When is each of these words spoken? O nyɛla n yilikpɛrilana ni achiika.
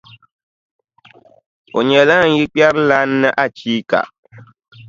O 1.77 1.79
nyɛla 1.87 2.15
n 2.23 2.29
yilikpɛrilana 2.33 3.13
ni 3.21 3.29
achiika. 3.43 3.99